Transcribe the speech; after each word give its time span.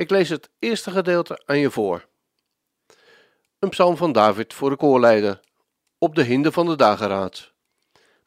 Ik 0.00 0.10
lees 0.10 0.28
het 0.28 0.50
eerste 0.58 0.90
gedeelte 0.90 1.42
aan 1.44 1.58
je 1.58 1.70
voor. 1.70 2.06
Een 3.58 3.68
psalm 3.68 3.96
van 3.96 4.12
David 4.12 4.54
voor 4.54 4.70
de 4.70 4.76
koorleider, 4.76 5.40
op 5.98 6.14
de 6.14 6.22
hinde 6.22 6.52
van 6.52 6.66
de 6.66 6.76
dageraad. 6.76 7.52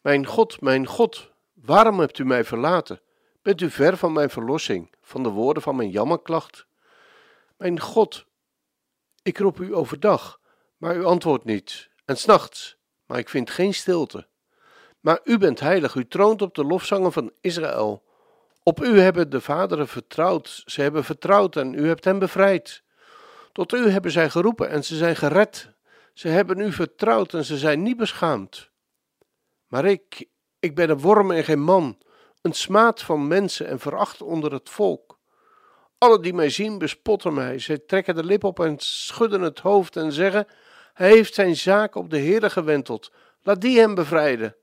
Mijn 0.01 0.25
God, 0.25 0.61
mijn 0.61 0.87
God, 0.87 1.31
waarom 1.53 1.99
hebt 1.99 2.17
u 2.17 2.25
mij 2.25 2.43
verlaten? 2.43 3.01
Bent 3.41 3.61
u 3.61 3.69
ver 3.69 3.97
van 3.97 4.13
mijn 4.13 4.29
verlossing, 4.29 4.95
van 5.01 5.23
de 5.23 5.29
woorden 5.29 5.63
van 5.63 5.75
mijn 5.75 5.89
jammerklacht? 5.89 6.65
Mijn 7.57 7.79
God, 7.79 8.25
ik 9.21 9.37
roep 9.37 9.59
u 9.59 9.75
overdag, 9.75 10.39
maar 10.77 10.95
u 10.95 11.05
antwoordt 11.05 11.45
niet, 11.45 11.89
en 12.05 12.17
s'nachts, 12.17 12.77
maar 13.05 13.17
ik 13.17 13.29
vind 13.29 13.49
geen 13.49 13.73
stilte. 13.73 14.27
Maar 14.99 15.19
u 15.23 15.37
bent 15.37 15.59
heilig, 15.59 15.95
u 15.95 16.07
troont 16.07 16.41
op 16.41 16.55
de 16.55 16.63
lofzangen 16.63 17.11
van 17.11 17.31
Israël. 17.41 18.03
Op 18.63 18.83
u 18.83 18.99
hebben 18.99 19.29
de 19.29 19.41
vaderen 19.41 19.87
vertrouwd, 19.87 20.63
ze 20.65 20.81
hebben 20.81 21.03
vertrouwd 21.03 21.55
en 21.55 21.73
u 21.73 21.87
hebt 21.87 22.03
hen 22.03 22.19
bevrijd. 22.19 22.83
Tot 23.51 23.73
u 23.73 23.89
hebben 23.89 24.11
zij 24.11 24.29
geroepen 24.29 24.69
en 24.69 24.83
ze 24.83 24.95
zijn 24.95 25.15
gered. 25.15 25.69
Ze 26.13 26.27
hebben 26.27 26.59
u 26.59 26.71
vertrouwd 26.71 27.33
en 27.33 27.45
ze 27.45 27.57
zijn 27.57 27.81
niet 27.81 27.97
beschaamd. 27.97 28.69
Maar 29.67 29.85
ik, 29.85 30.25
ik 30.59 30.75
ben 30.75 30.89
een 30.89 30.99
worm 30.99 31.31
en 31.31 31.43
geen 31.43 31.61
man, 31.61 31.97
een 32.41 32.53
smaad 32.53 33.01
van 33.01 33.27
mensen 33.27 33.67
en 33.67 33.79
veracht 33.79 34.21
onder 34.21 34.53
het 34.53 34.69
volk. 34.69 35.19
Alle 35.97 36.19
die 36.19 36.33
mij 36.33 36.49
zien 36.49 36.77
bespotten 36.77 37.33
mij, 37.33 37.59
zij 37.59 37.77
trekken 37.77 38.15
de 38.15 38.23
lip 38.23 38.43
op 38.43 38.59
en 38.59 38.75
schudden 38.79 39.41
het 39.41 39.59
hoofd 39.59 39.95
en 39.95 40.11
zeggen, 40.11 40.47
hij 40.93 41.09
heeft 41.09 41.33
zijn 41.33 41.55
zaak 41.55 41.95
op 41.95 42.09
de 42.09 42.19
Heere 42.19 42.49
gewenteld, 42.49 43.11
laat 43.41 43.61
die 43.61 43.79
hem 43.79 43.95
bevrijden, 43.95 44.55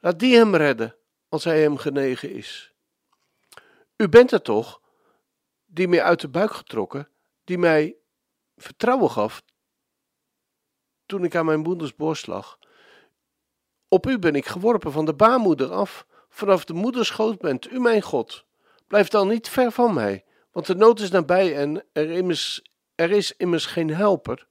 laat 0.00 0.18
die 0.18 0.36
hem 0.36 0.54
redden, 0.56 0.96
als 1.28 1.44
hij 1.44 1.60
hem 1.60 1.76
genegen 1.76 2.30
is. 2.30 2.71
U 4.02 4.08
bent 4.08 4.30
het 4.30 4.44
toch, 4.44 4.80
die 5.66 5.88
mij 5.88 6.02
uit 6.02 6.20
de 6.20 6.28
buik 6.28 6.52
getrokken, 6.52 7.08
die 7.44 7.58
mij 7.58 7.96
vertrouwen 8.56 9.10
gaf 9.10 9.42
toen 11.06 11.24
ik 11.24 11.34
aan 11.34 11.44
mijn 11.44 11.60
moeders 11.60 11.94
borst 11.94 12.26
lag. 12.26 12.58
Op 13.88 14.06
u 14.06 14.18
ben 14.18 14.34
ik 14.34 14.46
geworpen 14.46 14.92
van 14.92 15.04
de 15.04 15.14
baarmoeder 15.14 15.72
af, 15.72 16.06
vanaf 16.28 16.64
de 16.64 16.72
moederschoot 16.72 17.38
bent 17.38 17.70
u 17.70 17.80
mijn 17.80 18.02
God. 18.02 18.44
Blijf 18.86 19.08
dan 19.08 19.28
niet 19.28 19.48
ver 19.48 19.72
van 19.72 19.94
mij, 19.94 20.24
want 20.52 20.66
de 20.66 20.74
nood 20.74 21.00
is 21.00 21.10
nabij 21.10 21.56
en 21.56 21.84
er, 21.92 22.60
er 22.94 23.10
is 23.10 23.36
immers 23.36 23.66
geen 23.66 23.94
helper. 23.94 24.48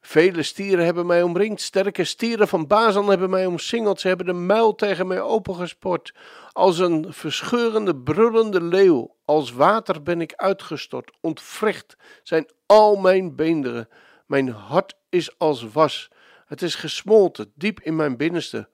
Vele 0.00 0.42
stieren 0.42 0.84
hebben 0.84 1.06
mij 1.06 1.22
omringd, 1.22 1.60
sterke 1.60 2.04
stieren 2.04 2.48
van 2.48 2.66
Bazan 2.66 3.08
hebben 3.08 3.30
mij 3.30 3.46
omsingeld, 3.46 4.00
ze 4.00 4.08
hebben 4.08 4.26
de 4.26 4.32
muil 4.32 4.74
tegen 4.74 5.06
mij 5.06 5.20
opengesport. 5.20 6.14
Als 6.52 6.78
een 6.78 7.12
verscheurende, 7.12 7.96
brullende 7.96 8.62
leeuw, 8.62 9.16
als 9.24 9.52
water 9.52 10.02
ben 10.02 10.20
ik 10.20 10.34
uitgestort, 10.34 11.16
ontwricht 11.20 11.96
zijn 12.22 12.50
al 12.66 12.96
mijn 12.96 13.36
beenderen. 13.36 13.88
Mijn 14.26 14.48
hart 14.48 14.94
is 15.08 15.38
als 15.38 15.72
was, 15.72 16.10
het 16.46 16.62
is 16.62 16.74
gesmolten 16.74 17.52
diep 17.54 17.80
in 17.80 17.96
mijn 17.96 18.16
binnenste. 18.16 18.68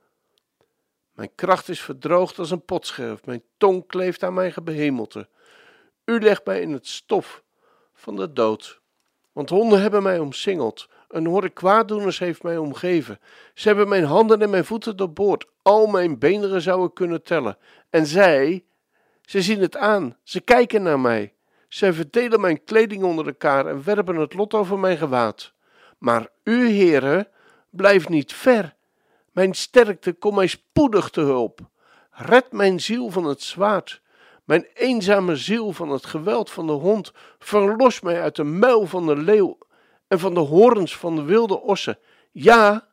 Mijn 1.13 1.35
kracht 1.35 1.69
is 1.69 1.81
verdroogd 1.81 2.39
als 2.39 2.51
een 2.51 2.65
potscherf, 2.65 3.25
mijn 3.25 3.43
tong 3.57 3.87
kleeft 3.87 4.23
aan 4.23 4.35
mijn 4.35 4.53
gebehemelte. 4.53 5.29
U 6.05 6.21
legt 6.21 6.45
mij 6.45 6.61
in 6.61 6.73
het 6.73 6.87
stof 6.87 7.43
van 7.95 8.17
de 8.17 8.33
dood, 8.33 8.81
want 9.33 9.51
honden 9.51 9.81
hebben 9.81 10.03
mij 10.03 10.19
omsingeld. 10.19 10.89
Een 11.09 11.27
horde 11.27 11.49
kwaaddoeners 11.49 12.19
heeft 12.19 12.43
mij 12.43 12.57
omgeven. 12.57 13.21
Ze 13.55 13.69
hebben 13.69 13.89
mijn 13.89 14.05
handen 14.05 14.43
en 14.43 14.51
mijn 14.51 14.65
voeten 14.65 14.97
doorboord. 14.97 15.47
Al 15.63 15.87
mijn 15.87 16.19
beenderen 16.19 16.63
zouden 16.63 16.93
kunnen 16.93 17.23
tellen. 17.23 17.57
En 17.91 18.07
zij, 18.07 18.65
ze 19.23 19.43
zien 19.43 19.61
het 19.61 19.77
aan. 19.77 20.17
Ze 20.23 20.41
kijken 20.41 20.83
naar 20.83 21.01
mij. 21.01 21.35
Zij 21.69 21.93
verdelen 21.93 22.41
mijn 22.41 22.65
kleding 22.65 23.03
onder 23.03 23.27
elkaar 23.27 23.67
en 23.67 23.85
werpen 23.85 24.17
het 24.17 24.35
lot 24.35 24.55
over 24.55 24.79
mijn 24.79 24.97
gewaad. 24.97 25.53
Maar 25.99 26.29
u, 26.45 26.69
heren, 26.69 27.29
blijf 27.71 28.09
niet 28.09 28.33
ver. 28.33 28.75
Mijn 29.33 29.55
sterkte, 29.55 30.13
kom 30.13 30.35
mij 30.35 30.47
spoedig 30.47 31.11
te 31.11 31.21
hulp. 31.21 31.61
Red 32.11 32.53
mijn 32.53 32.81
ziel 32.81 33.11
van 33.11 33.25
het 33.25 33.43
zwaard. 33.43 34.01
Mijn 34.45 34.67
eenzame 34.75 35.37
ziel 35.37 35.73
van 35.73 35.89
het 35.91 36.07
geweld 36.07 36.51
van 36.51 36.67
de 36.67 36.73
hond. 36.73 37.13
Verlos 37.39 38.01
mij 38.01 38.23
uit 38.23 38.37
de 38.37 38.45
muil 38.45 38.87
van 38.87 39.07
de 39.07 39.17
leeuw 39.17 39.59
en 40.09 40.19
van 40.19 40.35
de 40.35 40.41
horens 40.41 40.97
van 40.97 41.17
de 41.17 41.23
wilde 41.23 41.61
ossen. 41.61 41.99
Ja, 42.31 42.89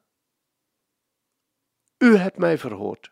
u 1.98 2.16
hebt 2.16 2.38
mij 2.38 2.58
verhoord. 2.58 3.12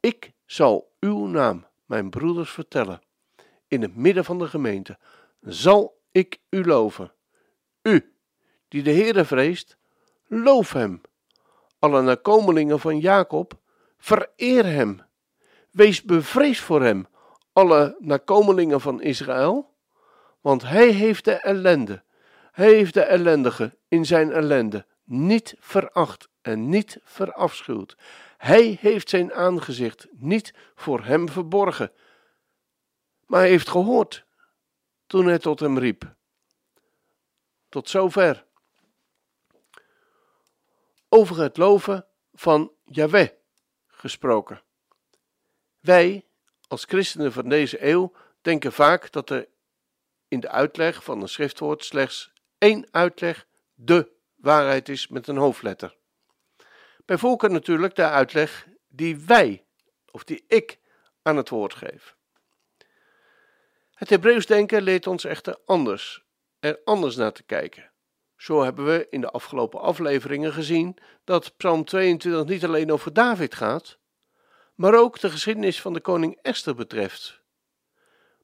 Ik 0.00 0.32
zal 0.44 0.94
uw 1.00 1.26
naam 1.26 1.66
mijn 1.84 2.10
broeders 2.10 2.50
vertellen. 2.50 3.02
In 3.68 3.82
het 3.82 3.96
midden 3.96 4.24
van 4.24 4.38
de 4.38 4.46
gemeente 4.46 4.98
zal 5.40 6.00
ik 6.10 6.40
u 6.50 6.64
loven. 6.64 7.12
U, 7.82 8.14
die 8.68 8.82
de 8.82 8.92
Heere 8.92 9.24
vreest, 9.24 9.76
loof 10.26 10.72
hem. 10.72 11.00
Alle 11.78 12.02
nakomelingen 12.02 12.80
van 12.80 12.98
Jacob, 12.98 13.52
vereer 13.98 14.64
hem. 14.64 15.04
Wees 15.70 16.02
bevreesd 16.02 16.60
voor 16.60 16.82
hem, 16.82 17.06
alle 17.52 17.96
nakomelingen 17.98 18.80
van 18.80 19.02
Israël, 19.02 19.74
want 20.40 20.62
hij 20.62 20.90
heeft 20.90 21.24
de 21.24 21.32
ellende 21.32 22.02
heeft 22.64 22.94
de 22.94 23.02
ellendige 23.02 23.78
in 23.88 24.06
zijn 24.06 24.32
ellende 24.32 24.86
niet 25.04 25.56
veracht 25.58 26.28
en 26.42 26.68
niet 26.68 26.98
verafschuwd. 27.02 27.96
Hij 28.36 28.78
heeft 28.80 29.08
zijn 29.08 29.32
aangezicht 29.32 30.06
niet 30.10 30.54
voor 30.74 31.04
hem 31.04 31.28
verborgen, 31.28 31.92
maar 33.26 33.40
hij 33.40 33.48
heeft 33.48 33.68
gehoord 33.68 34.24
toen 35.06 35.26
hij 35.26 35.38
tot 35.38 35.60
hem 35.60 35.78
riep. 35.78 36.14
Tot 37.68 37.88
zover. 37.88 38.44
Over 41.08 41.40
het 41.40 41.56
loven 41.56 42.06
van 42.32 42.72
Yahweh 42.84 43.28
gesproken. 43.86 44.62
Wij, 45.80 46.26
als 46.68 46.84
christenen 46.84 47.32
van 47.32 47.48
deze 47.48 47.86
eeuw, 47.86 48.12
denken 48.40 48.72
vaak 48.72 49.12
dat 49.12 49.30
er 49.30 49.48
in 50.28 50.40
de 50.40 50.48
uitleg 50.48 51.04
van 51.04 51.22
een 51.22 51.28
schriftwoord 51.28 51.84
slechts 51.84 52.34
één 52.58 52.88
uitleg 52.90 53.46
de 53.74 54.12
waarheid 54.36 54.88
is 54.88 55.08
met 55.08 55.28
een 55.28 55.36
hoofdletter. 55.36 55.96
Bij 57.04 57.18
voorkeur 57.18 57.50
natuurlijk 57.50 57.94
de 57.94 58.08
uitleg 58.08 58.66
die 58.88 59.16
wij, 59.16 59.64
of 60.10 60.24
die 60.24 60.44
ik, 60.48 60.78
aan 61.22 61.36
het 61.36 61.48
woord 61.48 61.74
geef. 61.74 62.16
Het 63.94 64.10
Hebreeuws 64.10 64.46
denken 64.46 64.82
leert 64.82 65.06
ons 65.06 65.24
echter 65.24 65.58
anders, 65.64 66.24
er 66.58 66.80
anders 66.84 67.16
naar 67.16 67.32
te 67.32 67.42
kijken. 67.42 67.90
Zo 68.36 68.62
hebben 68.62 68.84
we 68.84 69.06
in 69.10 69.20
de 69.20 69.30
afgelopen 69.30 69.80
afleveringen 69.80 70.52
gezien 70.52 70.96
dat 71.24 71.56
Psalm 71.56 71.84
22 71.84 72.44
niet 72.44 72.64
alleen 72.64 72.92
over 72.92 73.12
David 73.12 73.54
gaat, 73.54 73.98
maar 74.74 74.94
ook 74.94 75.20
de 75.20 75.30
geschiedenis 75.30 75.80
van 75.80 75.92
de 75.92 76.00
koning 76.00 76.38
Esther 76.42 76.74
betreft. 76.74 77.42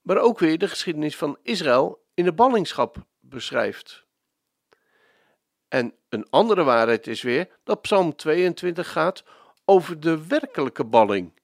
Maar 0.02 0.18
ook 0.18 0.38
weer 0.38 0.58
de 0.58 0.68
geschiedenis 0.68 1.16
van 1.16 1.38
Israël 1.42 2.04
in 2.14 2.24
de 2.24 2.32
ballingschap 2.32 3.06
beschrijft. 3.32 4.04
En 5.68 5.94
een 6.08 6.26
andere 6.30 6.62
waarheid 6.62 7.06
is 7.06 7.22
weer 7.22 7.48
dat 7.64 7.82
Psalm 7.82 8.16
22 8.16 8.92
gaat 8.92 9.24
over 9.64 10.00
de 10.00 10.26
werkelijke 10.26 10.84
balling. 10.84 11.40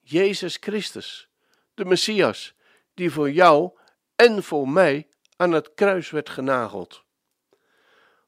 Jezus 0.00 0.56
Christus, 0.60 1.28
de 1.74 1.84
Messias, 1.84 2.54
die 2.94 3.10
voor 3.10 3.30
jou 3.30 3.70
en 4.16 4.42
voor 4.42 4.68
mij 4.68 5.08
aan 5.36 5.52
het 5.52 5.74
kruis 5.74 6.10
werd 6.10 6.28
genageld. 6.28 7.04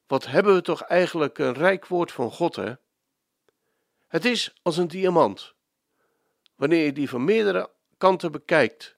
Wat 0.07 0.25
hebben 0.25 0.53
we 0.53 0.61
toch 0.61 0.81
eigenlijk 0.81 1.37
een 1.37 1.53
rijk 1.53 1.87
woord 1.87 2.11
van 2.11 2.31
God, 2.31 2.55
hè? 2.55 2.73
Het 4.07 4.25
is 4.25 4.53
als 4.61 4.77
een 4.77 4.87
diamant. 4.87 5.53
Wanneer 6.55 6.85
je 6.85 6.93
die 6.93 7.09
van 7.09 7.23
meerdere 7.23 7.69
kanten 7.97 8.31
bekijkt 8.31 8.97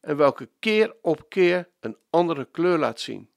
en 0.00 0.16
welke 0.16 0.48
keer 0.58 0.96
op 1.02 1.28
keer 1.28 1.68
een 1.80 1.96
andere 2.10 2.44
kleur 2.44 2.78
laat 2.78 3.00
zien. 3.00 3.31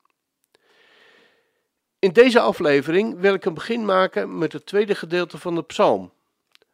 In 2.06 2.14
deze 2.14 2.40
aflevering 2.40 3.20
wil 3.20 3.34
ik 3.34 3.46
een 3.46 3.54
begin 3.54 3.86
maken 3.86 4.38
met 4.38 4.54
het 4.54 4.66
tweede 4.66 4.96
gedeelte 4.96 5.38
van 5.38 5.56
de 5.56 5.64
psalm. 5.64 6.14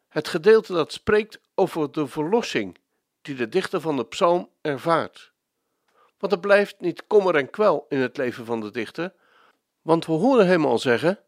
Het 0.08 0.28
gedeelte 0.28 0.74
dat 0.74 0.92
spreekt 0.92 1.40
over 1.56 1.92
de 1.92 2.08
verlossing 2.08 2.78
die 3.22 3.36
de 3.36 3.50
dichter 3.50 3.82
van 3.82 3.96
de 3.96 4.06
psalm 4.06 4.50
ervaart. 4.62 5.32
Want 6.18 6.34
er 6.34 6.40
blijft 6.40 6.80
niet 6.80 7.08
kommer 7.08 7.36
en 7.36 7.50
kwel 7.50 7.86
in 7.90 7.98
het 8.00 8.18
leven 8.18 8.46
van 8.46 8.60
de 8.60 8.72
dichter, 8.72 9.14
want 9.82 10.06
we 10.06 10.12
horen 10.12 10.48
hem 10.48 10.66
al 10.66 10.80
zeggen, 10.80 11.20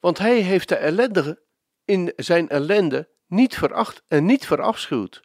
want 0.00 0.18
hij 0.18 0.40
heeft 0.40 0.68
de 0.68 0.76
ellendige 0.76 1.42
in 1.84 2.12
zijn 2.16 2.48
ellende 2.48 3.08
niet 3.26 3.54
veracht 3.54 4.02
en 4.08 4.24
niet 4.24 4.46
verafschuwd. 4.46 5.22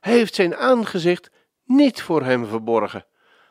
Hij 0.00 0.12
heeft 0.12 0.34
zijn 0.34 0.56
aangezicht 0.56 1.30
niet 1.64 2.02
voor 2.02 2.22
hem 2.22 2.46
verborgen, 2.46 3.06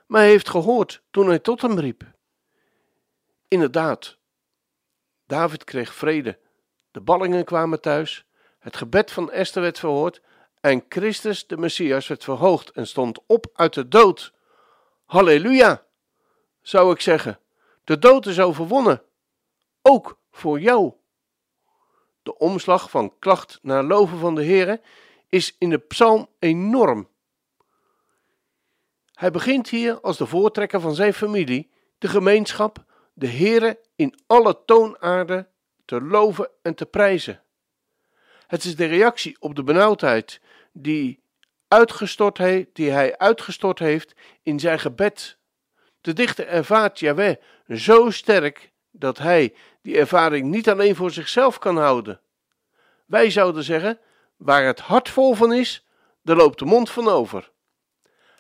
maar 0.07 0.21
hij 0.21 0.29
heeft 0.29 0.49
gehoord 0.49 1.01
toen 1.11 1.27
hij 1.27 1.39
tot 1.39 1.61
hem 1.61 1.79
riep. 1.79 2.17
Inderdaad, 3.49 4.17
David 5.25 5.63
kreeg 5.63 5.93
vrede, 5.93 6.39
de 6.91 7.01
ballingen 7.01 7.45
kwamen 7.45 7.81
thuis, 7.81 8.25
het 8.59 8.77
gebed 8.77 9.11
van 9.11 9.31
Esther 9.31 9.61
werd 9.61 9.79
verhoord 9.79 10.21
en 10.61 10.85
Christus, 10.89 11.47
de 11.47 11.57
Messias, 11.57 12.07
werd 12.07 12.23
verhoogd 12.23 12.71
en 12.71 12.87
stond 12.87 13.19
op 13.25 13.45
uit 13.53 13.73
de 13.73 13.87
dood. 13.87 14.33
Halleluja, 15.05 15.85
zou 16.61 16.93
ik 16.93 17.01
zeggen. 17.01 17.39
De 17.83 17.99
dood 17.99 18.25
is 18.25 18.39
overwonnen, 18.39 19.01
ook 19.81 20.19
voor 20.31 20.59
jou. 20.59 20.93
De 22.23 22.37
omslag 22.37 22.89
van 22.89 23.19
klacht 23.19 23.59
naar 23.61 23.83
loven 23.83 24.17
van 24.17 24.35
de 24.35 24.45
Heere 24.45 24.81
is 25.27 25.55
in 25.57 25.69
de 25.69 25.77
psalm 25.77 26.29
enorm. 26.39 27.09
Hij 29.13 29.31
begint 29.31 29.69
hier 29.69 30.01
als 30.01 30.17
de 30.17 30.25
voortrekker 30.25 30.79
van 30.79 30.95
zijn 30.95 31.13
familie, 31.13 31.71
de 31.97 32.07
gemeenschap, 32.07 32.87
de 33.19 33.27
Heere 33.27 33.79
in 33.95 34.19
alle 34.27 34.65
toonaarden 34.65 35.47
te 35.85 36.01
loven 36.01 36.49
en 36.61 36.75
te 36.75 36.85
prijzen. 36.85 37.43
Het 38.47 38.63
is 38.63 38.75
de 38.75 38.85
reactie 38.85 39.37
op 39.39 39.55
de 39.55 39.63
benauwdheid 39.63 40.41
die, 40.71 41.23
uitgestort 41.67 42.37
die 42.73 42.89
hij 42.91 43.17
uitgestort 43.17 43.79
heeft 43.79 44.15
in 44.43 44.59
zijn 44.59 44.79
gebed. 44.79 45.37
De 46.01 46.13
dichter 46.13 46.47
ervaart 46.47 46.99
Yahweh 46.99 47.35
zo 47.67 48.09
sterk 48.09 48.71
dat 48.91 49.17
hij 49.17 49.53
die 49.81 49.97
ervaring 49.97 50.47
niet 50.47 50.69
alleen 50.69 50.95
voor 50.95 51.11
zichzelf 51.11 51.57
kan 51.57 51.77
houden. 51.77 52.21
Wij 53.05 53.29
zouden 53.29 53.63
zeggen: 53.63 53.99
waar 54.37 54.65
het 54.65 54.79
hart 54.79 55.09
vol 55.09 55.33
van 55.33 55.53
is, 55.53 55.85
daar 56.23 56.35
loopt 56.35 56.59
de 56.59 56.65
mond 56.65 56.89
van 56.89 57.07
over. 57.07 57.51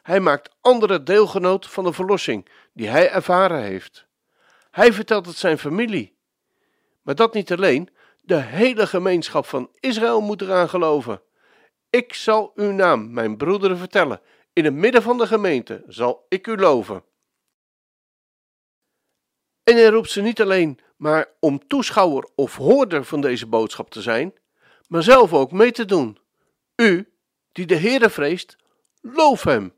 Hij 0.01 0.19
maakt 0.19 0.55
anderen 0.61 1.05
deelgenoot 1.05 1.67
van 1.67 1.83
de 1.83 1.93
verlossing 1.93 2.49
die 2.73 2.87
hij 2.87 3.11
ervaren 3.11 3.61
heeft. 3.61 4.07
Hij 4.79 4.93
vertelt 4.93 5.25
het 5.25 5.37
zijn 5.37 5.57
familie. 5.57 6.17
Maar 7.01 7.15
dat 7.15 7.33
niet 7.33 7.51
alleen, 7.51 7.89
de 8.21 8.35
hele 8.35 8.87
gemeenschap 8.87 9.45
van 9.45 9.69
Israël 9.79 10.21
moet 10.21 10.41
eraan 10.41 10.69
geloven. 10.69 11.21
Ik 11.89 12.13
zal 12.13 12.51
uw 12.55 12.71
naam, 12.71 13.13
mijn 13.13 13.37
broederen, 13.37 13.77
vertellen. 13.77 14.21
In 14.53 14.65
het 14.65 14.73
midden 14.73 15.01
van 15.01 15.17
de 15.17 15.27
gemeente 15.27 15.83
zal 15.87 16.25
ik 16.29 16.47
u 16.47 16.55
loven. 16.57 17.03
En 19.63 19.75
hij 19.75 19.89
roept 19.89 20.09
ze 20.09 20.21
niet 20.21 20.41
alleen 20.41 20.79
maar 20.97 21.27
om 21.39 21.67
toeschouwer 21.67 22.29
of 22.35 22.55
hoorder 22.55 23.03
van 23.03 23.21
deze 23.21 23.47
boodschap 23.47 23.89
te 23.89 24.01
zijn, 24.01 24.33
maar 24.87 25.03
zelf 25.03 25.33
ook 25.33 25.51
mee 25.51 25.71
te 25.71 25.85
doen. 25.85 26.17
U, 26.75 27.13
die 27.51 27.65
de 27.65 27.77
Heere 27.77 28.09
vreest, 28.09 28.55
loof 29.01 29.43
hem. 29.43 29.73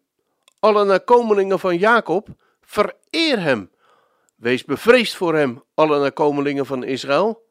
Alle 0.59 0.85
nakomelingen 0.85 1.59
van 1.59 1.77
Jacob, 1.77 2.27
vereer 2.61 3.39
hem. 3.39 3.71
Wees 4.41 4.63
bevreesd 4.63 5.15
voor 5.15 5.35
hem, 5.35 5.63
alle 5.73 5.99
nakomelingen 5.99 6.65
van 6.65 6.83
Israël. 6.83 7.49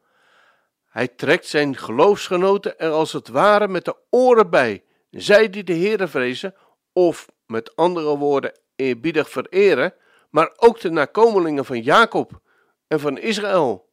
Hij 0.85 1.07
trekt 1.07 1.45
zijn 1.45 1.77
geloofsgenoten 1.77 2.79
er 2.79 2.91
als 2.91 3.13
het 3.13 3.27
ware 3.27 3.67
met 3.67 3.85
de 3.85 3.95
oren 4.09 4.49
bij, 4.49 4.83
zij 5.09 5.49
die 5.49 5.63
de 5.63 5.73
Heere 5.73 6.07
vrezen, 6.07 6.55
of 6.93 7.27
met 7.45 7.75
andere 7.75 8.17
woorden 8.17 8.59
eerbiedig 8.75 9.29
vereren, 9.29 9.93
maar 10.29 10.53
ook 10.55 10.79
de 10.79 10.89
nakomelingen 10.89 11.65
van 11.65 11.81
Jacob 11.81 12.41
en 12.87 12.99
van 12.99 13.17
Israël. 13.17 13.89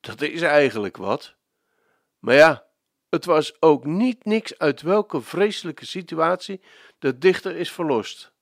Dat 0.00 0.20
is 0.20 0.42
eigenlijk 0.42 0.96
wat. 0.96 1.34
Maar 2.18 2.34
ja, 2.34 2.66
het 3.08 3.24
was 3.24 3.62
ook 3.62 3.84
niet 3.84 4.24
niks 4.24 4.58
uit 4.58 4.82
welke 4.82 5.20
vreselijke 5.20 5.86
situatie 5.86 6.62
de 6.98 7.18
dichter 7.18 7.56
is 7.56 7.72
verlost. 7.72 8.32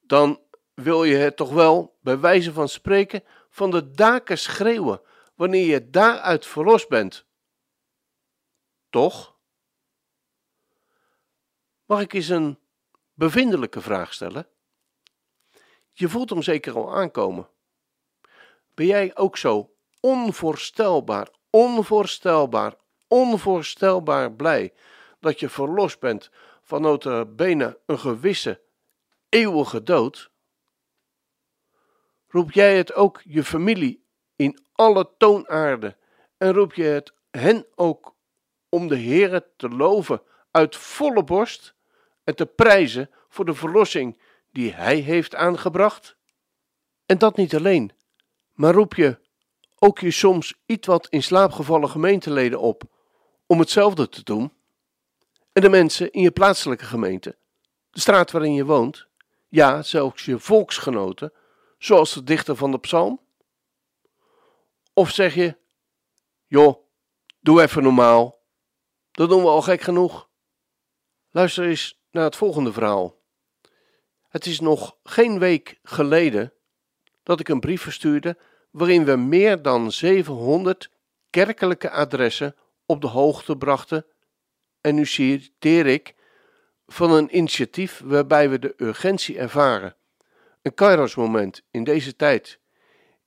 Dan 0.00 0.43
wil 0.74 1.04
je 1.04 1.16
het 1.16 1.36
toch 1.36 1.50
wel, 1.50 1.98
bij 2.00 2.18
wijze 2.18 2.52
van 2.52 2.68
spreken, 2.68 3.24
van 3.48 3.70
de 3.70 3.90
daken 3.90 4.38
schreeuwen 4.38 5.00
wanneer 5.34 5.66
je 5.66 5.90
daaruit 5.90 6.46
verlost 6.46 6.88
bent. 6.88 7.24
Toch? 8.90 9.36
Mag 11.84 12.00
ik 12.00 12.12
eens 12.12 12.28
een 12.28 12.58
bevindelijke 13.14 13.80
vraag 13.80 14.12
stellen? 14.12 14.48
Je 15.92 16.08
voelt 16.08 16.30
hem 16.30 16.42
zeker 16.42 16.74
al 16.76 16.94
aankomen. 16.94 17.48
Ben 18.74 18.86
jij 18.86 19.16
ook 19.16 19.36
zo 19.36 19.74
onvoorstelbaar, 20.00 21.28
onvoorstelbaar, 21.50 22.74
onvoorstelbaar 23.08 24.32
blij 24.32 24.72
dat 25.20 25.40
je 25.40 25.48
verlost 25.48 26.00
bent 26.00 26.30
van 26.62 27.00
bene 27.36 27.78
een 27.86 27.98
gewisse, 27.98 28.60
eeuwige 29.28 29.82
dood? 29.82 30.32
Roep 32.34 32.52
jij 32.52 32.76
het 32.76 32.94
ook 32.94 33.20
je 33.24 33.44
familie 33.44 34.04
in 34.36 34.58
alle 34.72 35.10
toonaarden 35.18 35.96
en 36.36 36.52
roep 36.52 36.72
je 36.72 36.82
het 36.82 37.12
hen 37.30 37.66
ook 37.74 38.14
om 38.68 38.88
de 38.88 38.98
Heere 38.98 39.46
te 39.56 39.68
loven 39.68 40.22
uit 40.50 40.76
volle 40.76 41.24
borst 41.24 41.74
en 42.24 42.36
te 42.36 42.46
prijzen 42.46 43.10
voor 43.28 43.44
de 43.44 43.54
verlossing 43.54 44.20
die 44.50 44.72
Hij 44.72 44.96
heeft 44.96 45.34
aangebracht? 45.34 46.16
En 47.06 47.18
dat 47.18 47.36
niet 47.36 47.54
alleen, 47.54 47.92
maar 48.52 48.74
roep 48.74 48.94
je 48.94 49.18
ook 49.78 49.98
je 49.98 50.10
soms 50.10 50.54
iets 50.66 50.86
wat 50.86 51.06
in 51.08 51.22
slaap 51.22 51.52
gevallen 51.52 51.88
gemeenteleden 51.88 52.60
op 52.60 52.82
om 53.46 53.58
hetzelfde 53.58 54.08
te 54.08 54.22
doen? 54.22 54.52
En 55.52 55.62
de 55.62 55.68
mensen 55.68 56.12
in 56.12 56.22
je 56.22 56.30
plaatselijke 56.30 56.84
gemeente, 56.84 57.36
de 57.90 58.00
straat 58.00 58.30
waarin 58.30 58.54
je 58.54 58.64
woont, 58.64 59.06
ja, 59.48 59.82
zelfs 59.82 60.24
je 60.24 60.38
volksgenoten, 60.38 61.32
zoals 61.84 62.12
de 62.12 62.24
dichter 62.24 62.56
van 62.56 62.70
de 62.70 62.78
psalm? 62.78 63.20
Of 64.92 65.10
zeg 65.10 65.34
je, 65.34 65.56
joh, 66.46 66.76
doe 67.40 67.62
even 67.62 67.82
normaal, 67.82 68.42
dat 69.10 69.28
doen 69.28 69.42
we 69.42 69.48
al 69.48 69.62
gek 69.62 69.80
genoeg. 69.80 70.28
Luister 71.30 71.64
eens 71.64 72.00
naar 72.10 72.24
het 72.24 72.36
volgende 72.36 72.72
verhaal. 72.72 73.22
Het 74.28 74.46
is 74.46 74.60
nog 74.60 74.96
geen 75.02 75.38
week 75.38 75.78
geleden 75.82 76.52
dat 77.22 77.40
ik 77.40 77.48
een 77.48 77.60
brief 77.60 77.82
verstuurde 77.82 78.38
waarin 78.70 79.04
we 79.04 79.16
meer 79.16 79.62
dan 79.62 79.92
700 79.92 80.90
kerkelijke 81.30 81.90
adressen 81.90 82.56
op 82.86 83.00
de 83.00 83.06
hoogte 83.06 83.56
brachten. 83.56 84.06
En 84.80 84.94
nu 84.94 85.06
citeer 85.06 85.86
ik 85.86 86.14
van 86.86 87.10
een 87.10 87.36
initiatief 87.36 88.02
waarbij 88.04 88.50
we 88.50 88.58
de 88.58 88.74
urgentie 88.76 89.38
ervaren. 89.38 89.96
Een 90.64 90.74
kairos-moment 90.74 91.62
in 91.70 91.84
deze 91.84 92.16
tijd, 92.16 92.58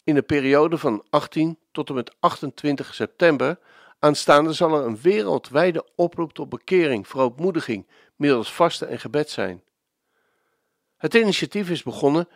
in 0.04 0.16
de 0.16 0.22
periode 0.22 0.78
van 0.78 1.06
18 1.10 1.60
tot 1.72 1.90
en 1.90 1.96
met 1.96 2.16
28 2.20 2.94
september 2.94 3.60
aanstaande 4.00 4.54
zal 4.54 4.74
er 4.78 4.86
een 4.86 5.02
wereldwijde 5.02 5.86
oproep 5.96 6.34
tot 6.34 6.50
bekering, 6.50 7.08
verootmoediging, 7.08 7.88
middels 8.16 8.54
vasten 8.54 8.88
en 8.88 9.00
gebed 9.00 9.30
zijn. 9.30 9.64
Het 10.98 11.14
initiatief 11.14 11.70
is 11.70 11.84
begonnen 11.84 12.28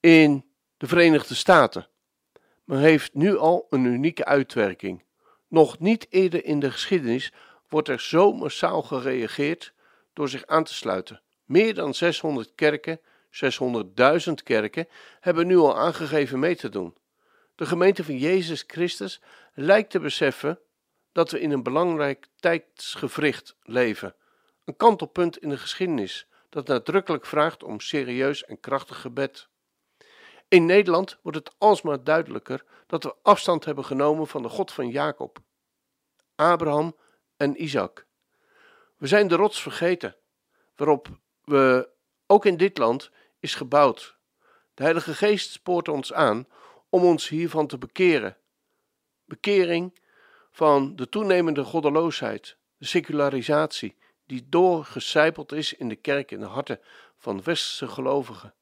in 0.00 0.44
de 0.76 0.86
Verenigde 0.86 1.34
Staten, 1.34 1.88
maar 2.64 2.78
heeft 2.78 3.14
nu 3.14 3.36
al 3.36 3.66
een 3.70 3.84
unieke 3.84 4.24
uitwerking. 4.24 5.04
Nog 5.48 5.78
niet 5.78 6.06
eerder 6.10 6.44
in 6.44 6.60
de 6.60 6.70
geschiedenis 6.70 7.32
wordt 7.68 7.88
er 7.88 8.00
zo 8.00 8.32
massaal 8.32 8.82
gereageerd 8.82 9.72
door 10.12 10.28
zich 10.28 10.46
aan 10.46 10.64
te 10.64 10.74
sluiten. 10.74 11.22
Meer 11.44 11.74
dan 11.74 11.94
600 11.94 12.52
kerken, 12.54 13.00
600.000 13.30 14.32
kerken, 14.44 14.88
hebben 15.20 15.46
nu 15.46 15.56
al 15.56 15.78
aangegeven 15.78 16.38
mee 16.38 16.56
te 16.56 16.68
doen. 16.68 16.96
De 17.54 17.66
gemeente 17.66 18.04
van 18.04 18.18
Jezus 18.18 18.64
Christus 18.66 19.20
lijkt 19.54 19.90
te 19.90 20.00
beseffen 20.00 20.58
dat 21.12 21.30
we 21.30 21.40
in 21.40 21.50
een 21.50 21.62
belangrijk 21.62 22.26
tijdsgevricht 22.36 23.56
leven. 23.62 24.14
Een 24.64 24.76
kantelpunt 24.76 25.38
in 25.38 25.48
de 25.48 25.58
geschiedenis 25.58 26.26
dat 26.48 26.66
nadrukkelijk 26.66 27.26
vraagt 27.26 27.62
om 27.62 27.80
serieus 27.80 28.44
en 28.44 28.60
krachtig 28.60 29.00
gebed. 29.00 29.48
In 30.48 30.66
Nederland 30.66 31.18
wordt 31.22 31.38
het 31.38 31.54
alsmaar 31.58 32.04
duidelijker 32.04 32.64
dat 32.86 33.04
we 33.04 33.14
afstand 33.22 33.64
hebben 33.64 33.84
genomen 33.84 34.26
van 34.26 34.42
de 34.42 34.48
God 34.48 34.72
van 34.72 34.88
Jacob, 34.88 35.38
Abraham 36.34 36.96
en 37.36 37.62
Isaac. 37.62 38.06
We 38.96 39.06
zijn 39.06 39.28
de 39.28 39.34
rots 39.34 39.62
vergeten, 39.62 40.16
waarop 40.76 41.08
we 41.44 41.88
ook 42.26 42.44
in 42.44 42.56
dit 42.56 42.78
land 42.78 43.10
is 43.40 43.54
gebouwd. 43.54 44.16
De 44.74 44.82
Heilige 44.82 45.14
Geest 45.14 45.50
spoort 45.50 45.88
ons 45.88 46.12
aan 46.12 46.46
om 46.88 47.04
ons 47.04 47.28
hiervan 47.28 47.66
te 47.66 47.78
bekeren. 47.78 48.36
Bekering 49.24 49.98
van 50.50 50.96
de 50.96 51.08
toenemende 51.08 51.64
goddeloosheid, 51.64 52.56
de 52.76 52.86
secularisatie, 52.86 53.96
die 54.26 54.46
doorgecijpeld 54.48 55.52
is 55.52 55.74
in 55.74 55.88
de 55.88 55.96
kerk 55.96 56.30
in 56.30 56.40
de 56.40 56.46
harten 56.46 56.80
van 57.16 57.42
westerse 57.42 57.88
gelovigen. 57.88 58.54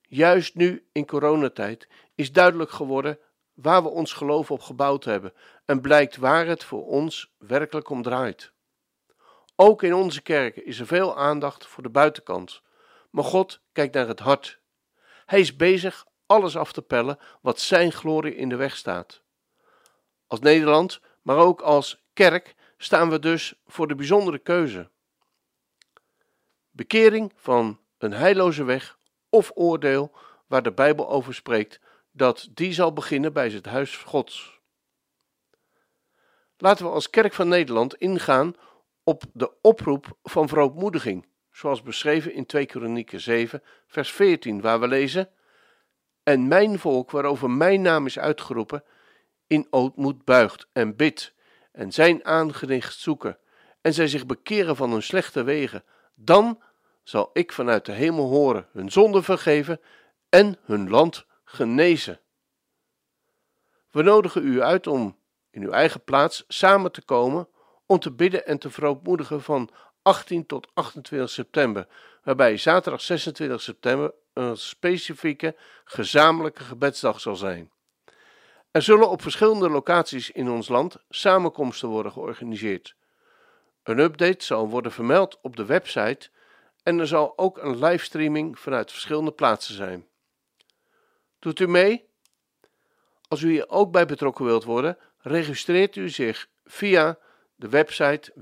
Juist 0.00 0.54
nu 0.54 0.86
in 0.92 1.06
coronatijd 1.06 1.88
is 2.14 2.32
duidelijk 2.32 2.70
geworden 2.70 3.18
waar 3.54 3.82
we 3.82 3.88
ons 3.88 4.12
geloof 4.12 4.50
op 4.50 4.60
gebouwd 4.60 5.04
hebben 5.04 5.32
en 5.64 5.80
blijkt 5.80 6.16
waar 6.16 6.46
het 6.46 6.64
voor 6.64 6.86
ons 6.86 7.34
werkelijk 7.38 7.88
om 7.88 8.02
draait. 8.02 8.52
Ook 9.56 9.82
in 9.82 9.94
onze 9.94 10.22
kerken 10.22 10.64
is 10.64 10.80
er 10.80 10.86
veel 10.86 11.16
aandacht 11.16 11.66
voor 11.66 11.82
de 11.82 11.88
buitenkant, 11.88 12.62
maar 13.10 13.24
God 13.24 13.60
kijkt 13.72 13.94
naar 13.94 14.08
het 14.08 14.20
hart. 14.20 14.60
Hij 15.26 15.40
is 15.40 15.56
bezig 15.56 16.06
alles 16.26 16.56
af 16.56 16.72
te 16.72 16.82
pellen 16.82 17.18
wat 17.40 17.60
Zijn 17.60 17.92
glorie 17.92 18.34
in 18.34 18.48
de 18.48 18.56
weg 18.56 18.76
staat. 18.76 19.22
Als 20.26 20.40
Nederland, 20.40 21.00
maar 21.22 21.36
ook 21.36 21.60
als 21.60 22.04
kerk, 22.12 22.54
staan 22.76 23.10
we 23.10 23.18
dus 23.18 23.54
voor 23.66 23.88
de 23.88 23.94
bijzondere 23.94 24.38
keuze. 24.38 24.90
Bekering 26.70 27.32
van 27.36 27.80
een 27.98 28.12
heilloze 28.12 28.64
weg 28.64 28.98
of 29.28 29.50
oordeel 29.54 30.12
waar 30.46 30.62
de 30.62 30.72
Bijbel 30.72 31.08
over 31.08 31.34
spreekt, 31.34 31.80
dat 32.10 32.48
die 32.50 32.72
zal 32.72 32.92
beginnen 32.92 33.32
bij 33.32 33.50
het 33.50 33.66
huis 33.66 33.96
Gods. 33.96 34.60
Laten 36.56 36.84
we 36.84 36.90
als 36.90 37.10
Kerk 37.10 37.32
van 37.32 37.48
Nederland 37.48 37.94
ingaan 37.94 38.54
op 39.04 39.22
de 39.32 39.52
oproep 39.60 40.16
van 40.22 40.48
verootmoediging, 40.48 41.26
zoals 41.58 41.82
beschreven 41.82 42.32
in 42.32 42.46
2 42.46 42.66
Kronieken 42.66 43.20
7, 43.20 43.62
vers 43.86 44.12
14, 44.12 44.60
waar 44.60 44.80
we 44.80 44.88
lezen: 44.88 45.30
En 46.22 46.48
mijn 46.48 46.78
volk, 46.78 47.10
waarover 47.10 47.50
mijn 47.50 47.82
naam 47.82 48.06
is 48.06 48.18
uitgeroepen, 48.18 48.84
in 49.46 49.66
ootmoed 49.70 50.24
buigt 50.24 50.68
en 50.72 50.96
bidt, 50.96 51.34
en 51.72 51.92
zijn 51.92 52.24
aangezicht 52.24 52.98
zoeken, 52.98 53.38
en 53.80 53.94
zij 53.94 54.08
zich 54.08 54.26
bekeren 54.26 54.76
van 54.76 54.90
hun 54.90 55.02
slechte 55.02 55.42
wegen, 55.42 55.84
dan 56.14 56.62
zal 57.02 57.30
ik 57.32 57.52
vanuit 57.52 57.84
de 57.84 57.92
hemel 57.92 58.28
horen, 58.28 58.68
hun 58.72 58.90
zonde 58.90 59.22
vergeven 59.22 59.80
en 60.28 60.58
hun 60.62 60.90
land 60.90 61.26
genezen. 61.44 62.20
We 63.90 64.02
nodigen 64.02 64.46
u 64.46 64.62
uit 64.62 64.86
om 64.86 65.18
in 65.50 65.62
uw 65.62 65.70
eigen 65.70 66.04
plaats 66.04 66.44
samen 66.48 66.92
te 66.92 67.02
komen 67.02 67.48
om 67.86 67.98
te 67.98 68.12
bidden 68.12 68.46
en 68.46 68.58
te 68.58 68.70
verootmoedigen 68.70 69.42
van 69.42 69.70
18 70.08 70.46
tot 70.46 70.68
28 70.74 71.30
september, 71.30 71.86
waarbij 72.22 72.56
zaterdag 72.56 73.00
26 73.00 73.62
september 73.62 74.12
een 74.32 74.56
specifieke 74.56 75.56
gezamenlijke 75.84 76.62
gebedsdag 76.62 77.20
zal 77.20 77.36
zijn. 77.36 77.70
Er 78.70 78.82
zullen 78.82 79.10
op 79.10 79.22
verschillende 79.22 79.70
locaties 79.70 80.30
in 80.30 80.50
ons 80.50 80.68
land 80.68 80.96
samenkomsten 81.10 81.88
worden 81.88 82.12
georganiseerd. 82.12 82.94
Een 83.82 83.98
update 83.98 84.44
zal 84.44 84.68
worden 84.68 84.92
vermeld 84.92 85.38
op 85.42 85.56
de 85.56 85.64
website 85.64 86.28
en 86.82 86.98
er 86.98 87.06
zal 87.06 87.32
ook 87.36 87.58
een 87.58 87.78
livestreaming 87.78 88.58
vanuit 88.58 88.90
verschillende 88.90 89.32
plaatsen 89.32 89.74
zijn. 89.74 90.06
Doet 91.38 91.60
u 91.60 91.66
mee? 91.66 92.08
Als 93.28 93.42
u 93.42 93.50
hier 93.50 93.68
ook 93.68 93.92
bij 93.92 94.06
betrokken 94.06 94.44
wilt 94.44 94.64
worden, 94.64 94.98
registreert 95.18 95.96
u 95.96 96.08
zich 96.08 96.48
via 96.64 97.18
de 97.56 97.68
website 97.68 98.32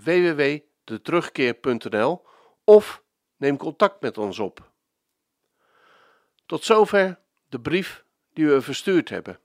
www.deterugkeer.nl 0.87 2.25
of 2.65 3.03
neem 3.37 3.57
contact 3.57 4.01
met 4.01 4.19
ons 4.19 4.39
op. 4.39 4.71
Tot 6.47 6.65
zover 6.65 7.19
de 7.49 7.61
brief 7.61 8.05
die 8.33 8.49
we 8.49 8.63
verstuurd 8.63 9.09
hebben. 9.09 9.41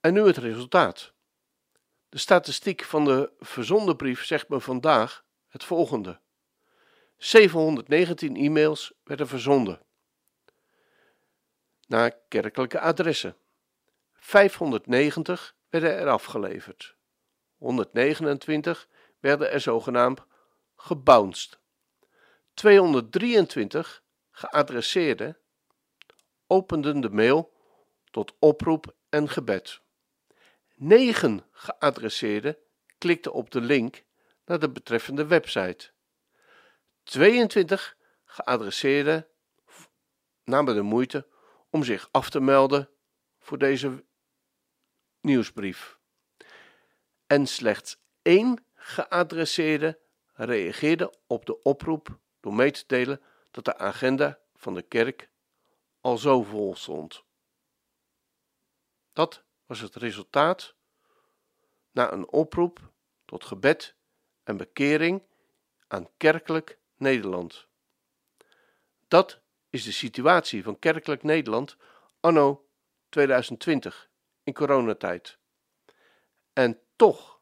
En 0.00 0.12
nu 0.12 0.26
het 0.26 0.36
resultaat. 0.36 1.12
De 2.08 2.18
statistiek 2.18 2.84
van 2.84 3.04
de 3.04 3.32
verzonden 3.38 3.96
brief 3.96 4.24
zegt 4.24 4.48
me 4.48 4.60
vandaag 4.60 5.24
het 5.48 5.64
volgende: 5.64 6.20
719 7.16 8.36
e-mails 8.36 8.92
werden 9.04 9.28
verzonden 9.28 9.82
naar 11.86 12.16
kerkelijke 12.28 12.80
adressen. 12.80 13.36
590 14.14 15.56
werden 15.68 15.96
er 15.96 16.08
afgeleverd. 16.08 16.97
129 17.58 18.88
werden 19.20 19.50
er 19.50 19.60
zogenaamd 19.60 20.20
gebounced. 20.76 21.58
223 22.54 24.02
geadresseerden 24.30 25.38
openden 26.46 27.00
de 27.00 27.10
mail 27.10 27.52
tot 28.10 28.34
oproep 28.38 28.94
en 29.08 29.28
gebed. 29.28 29.80
9 30.74 31.44
geadresseerden 31.50 32.56
klikten 32.98 33.32
op 33.32 33.50
de 33.50 33.60
link 33.60 34.04
naar 34.44 34.58
de 34.58 34.70
betreffende 34.70 35.26
website. 35.26 35.90
22 37.02 37.96
geadresseerden 38.24 39.26
namen 40.44 40.74
de 40.74 40.82
moeite 40.82 41.26
om 41.70 41.84
zich 41.84 42.08
af 42.10 42.30
te 42.30 42.40
melden 42.40 42.90
voor 43.38 43.58
deze 43.58 44.04
nieuwsbrief. 45.20 45.97
En 47.28 47.46
slechts 47.46 47.98
één 48.22 48.64
geadresseerde 48.74 49.98
reageerde 50.32 51.14
op 51.26 51.46
de 51.46 51.62
oproep 51.62 52.18
door 52.40 52.54
mee 52.54 52.70
te 52.70 52.84
delen 52.86 53.20
dat 53.50 53.64
de 53.64 53.76
agenda 53.76 54.38
van 54.54 54.74
de 54.74 54.82
kerk 54.82 55.30
al 56.00 56.18
zo 56.18 56.42
vol 56.42 56.76
stond. 56.76 57.24
Dat 59.12 59.42
was 59.66 59.80
het 59.80 59.94
resultaat 59.94 60.74
na 61.90 62.12
een 62.12 62.28
oproep 62.28 62.90
tot 63.24 63.44
gebed 63.44 63.94
en 64.44 64.56
bekering 64.56 65.22
aan 65.88 66.08
kerkelijk 66.16 66.78
Nederland. 66.96 67.66
Dat 69.08 69.40
is 69.70 69.84
de 69.84 69.92
situatie 69.92 70.62
van 70.62 70.78
kerkelijk 70.78 71.22
Nederland 71.22 71.76
anno 72.20 72.68
2020 73.08 74.10
in 74.42 74.52
coronatijd. 74.52 75.38
En 76.52 76.80
toch 76.98 77.40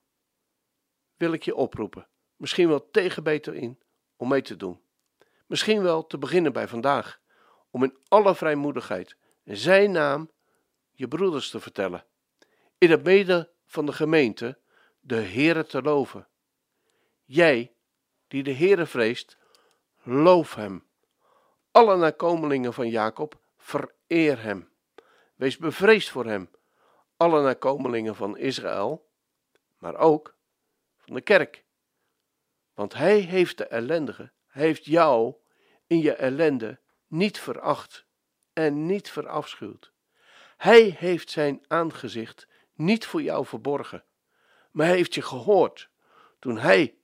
wil 1.16 1.32
ik 1.32 1.42
je 1.42 1.54
oproepen, 1.54 2.08
misschien 2.36 2.68
wel 2.68 2.90
tegen 2.90 3.22
beter 3.22 3.54
in, 3.54 3.78
om 4.16 4.28
mee 4.28 4.42
te 4.42 4.56
doen. 4.56 4.80
Misschien 5.46 5.82
wel 5.82 6.06
te 6.06 6.18
beginnen 6.18 6.52
bij 6.52 6.68
vandaag, 6.68 7.20
om 7.70 7.82
in 7.82 7.96
alle 8.08 8.34
vrijmoedigheid 8.34 9.16
zijn 9.44 9.90
naam 9.90 10.30
je 10.92 11.08
broeders 11.08 11.50
te 11.50 11.60
vertellen. 11.60 12.04
In 12.78 12.90
het 12.90 13.04
midden 13.04 13.50
van 13.66 13.86
de 13.86 13.92
gemeente 13.92 14.58
de 15.00 15.20
Heere 15.20 15.66
te 15.66 15.82
loven. 15.82 16.28
Jij, 17.24 17.72
die 18.28 18.42
de 18.42 18.54
Heere 18.54 18.86
vreest, 18.86 19.38
loof 20.02 20.54
hem. 20.54 20.86
Alle 21.70 21.96
nakomelingen 21.96 22.72
van 22.72 22.88
Jacob, 22.88 23.40
vereer 23.56 24.42
hem. 24.42 24.68
Wees 25.34 25.56
bevreesd 25.56 26.10
voor 26.10 26.24
hem, 26.24 26.50
alle 27.16 27.42
nakomelingen 27.42 28.14
van 28.14 28.36
Israël, 28.36 29.05
maar 29.78 29.96
ook 29.96 30.36
van 30.96 31.14
de 31.14 31.20
kerk. 31.20 31.64
Want 32.74 32.94
hij 32.94 33.18
heeft 33.18 33.58
de 33.58 33.66
ellendige, 33.66 34.32
hij 34.46 34.62
heeft 34.62 34.84
jou 34.84 35.34
in 35.86 36.00
je 36.00 36.12
ellende 36.12 36.80
niet 37.06 37.38
veracht 37.38 38.06
en 38.52 38.86
niet 38.86 39.10
verafschuwd. 39.10 39.92
Hij 40.56 40.82
heeft 40.98 41.30
zijn 41.30 41.64
aangezicht 41.66 42.48
niet 42.72 43.06
voor 43.06 43.22
jou 43.22 43.46
verborgen, 43.46 44.04
maar 44.70 44.86
heeft 44.86 45.14
je 45.14 45.22
gehoord 45.22 45.88
toen 46.38 46.58
hij 46.58 46.94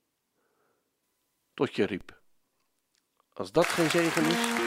tot 1.53 1.75
je 1.75 1.85
riep. 1.85 2.21
Als 3.33 3.51
dat 3.51 3.65
geen 3.65 3.89
zegen 3.89 4.25
is. 4.25 4.62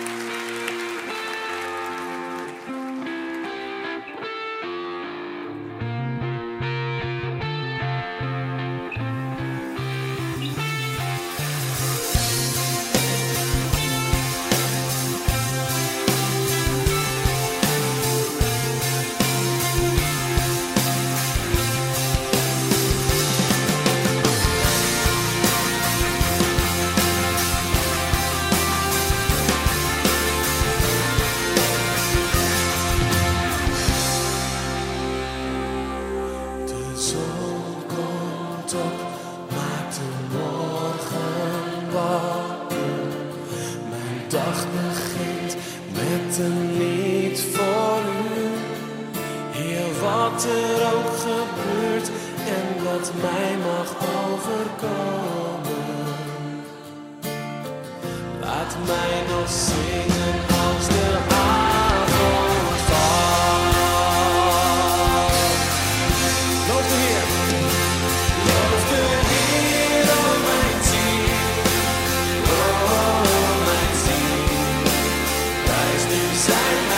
So 36.96 37.18
all. 38.74 39.05
time. 76.46 76.95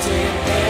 Jaren 0.00 0.44
tot 0.44 0.54
in 0.56 0.69